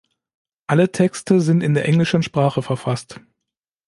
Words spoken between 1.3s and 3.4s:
sind in der englischen Sprache verfasst.